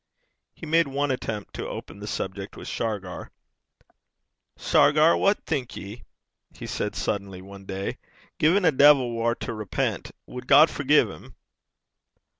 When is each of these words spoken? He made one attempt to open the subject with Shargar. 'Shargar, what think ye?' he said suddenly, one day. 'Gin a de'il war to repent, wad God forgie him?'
He 0.55 0.65
made 0.65 0.87
one 0.87 1.11
attempt 1.11 1.53
to 1.53 1.67
open 1.67 1.99
the 1.99 2.07
subject 2.07 2.57
with 2.57 2.67
Shargar. 2.67 3.29
'Shargar, 4.57 5.15
what 5.15 5.45
think 5.45 5.75
ye?' 5.75 6.05
he 6.55 6.65
said 6.65 6.95
suddenly, 6.95 7.39
one 7.43 7.65
day. 7.67 7.99
'Gin 8.39 8.65
a 8.65 8.71
de'il 8.71 9.11
war 9.11 9.35
to 9.35 9.53
repent, 9.53 10.09
wad 10.25 10.47
God 10.47 10.71
forgie 10.71 11.01
him?' 11.05 11.35